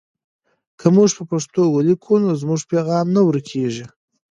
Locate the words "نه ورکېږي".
3.15-3.85